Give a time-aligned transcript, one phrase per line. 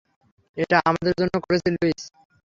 [0.57, 2.03] এটা আমাদের জন্য করেছি লুইস।